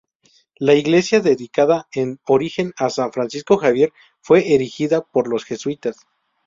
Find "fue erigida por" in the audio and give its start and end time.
4.19-5.27